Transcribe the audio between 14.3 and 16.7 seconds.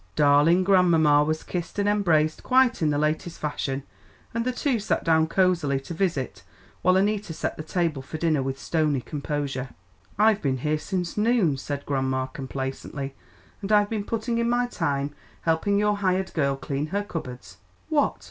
in my time helping your hired girl